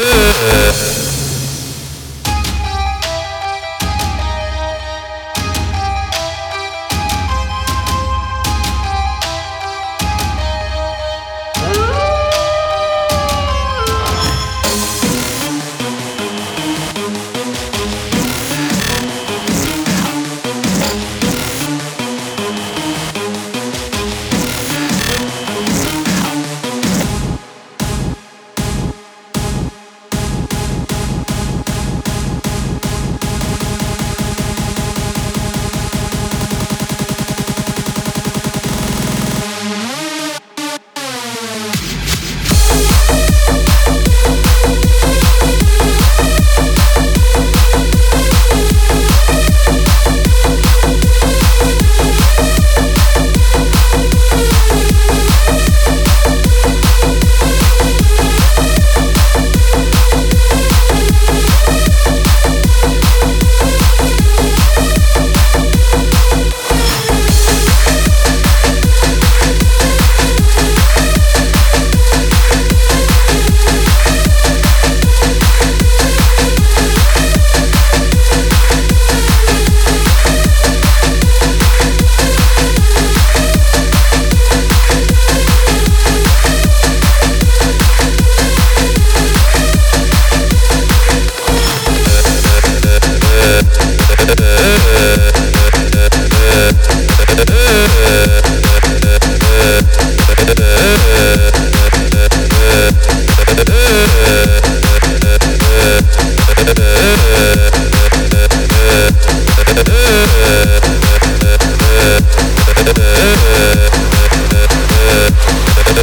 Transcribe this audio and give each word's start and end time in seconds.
Uh 0.00 0.27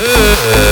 Uh 0.00 0.67